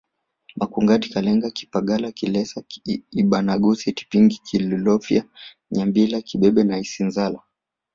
[0.59, 2.57] Makongati Kalenga kipagala kihesa
[3.21, 5.21] Ibanagosi Tipingi Ikolofya
[5.75, 7.39] Nyambila kibebe na Isanzala